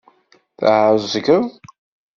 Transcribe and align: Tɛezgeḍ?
Tɛezgeḍ? 0.59 1.45